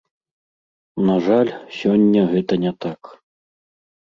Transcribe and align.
На 1.09 1.17
жаль, 1.25 1.51
сёння 1.79 2.21
гэта 2.33 2.53
не 2.65 2.73
так. 2.87 3.01